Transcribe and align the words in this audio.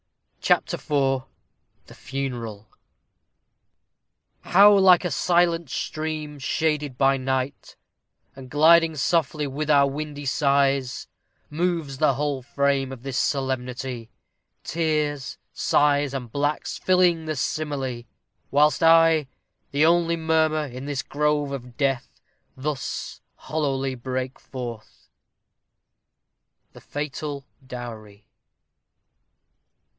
CHAPTER 0.41 0.75
IV 0.77 1.21
THE 1.85 1.93
FUNERAL 1.93 2.67
How 4.41 4.75
like 4.75 5.05
a 5.05 5.11
silent 5.11 5.69
stream, 5.69 6.39
shaded 6.39 6.97
by 6.97 7.17
night, 7.17 7.75
And 8.35 8.49
gliding 8.49 8.95
softly 8.95 9.45
with 9.45 9.69
our 9.69 9.87
windy 9.87 10.25
sighs, 10.25 11.07
Moves 11.51 11.99
the 11.99 12.15
whole 12.15 12.41
frame 12.41 12.91
of 12.91 13.03
this 13.03 13.17
solemnity! 13.19 14.09
Tears, 14.63 15.37
sighs, 15.53 16.13
and 16.15 16.31
blacks, 16.31 16.79
filling 16.79 17.25
the 17.25 17.35
simile! 17.35 18.01
Whilst 18.49 18.81
I, 18.81 19.27
the 19.69 19.85
only 19.85 20.17
murmur 20.17 20.65
in 20.65 20.85
this 20.87 21.03
grove 21.03 21.51
Of 21.51 21.77
death, 21.77 22.19
thus 22.57 23.21
hollowly 23.35 23.93
break 23.93 24.39
forth. 24.39 25.07
_The 26.73 26.81
Fatal 26.81 27.45
Dowry. 27.65 28.25